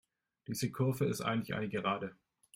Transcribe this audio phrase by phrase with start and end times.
[0.47, 2.15] Diese Kurve ist eigentlich eine Gerade.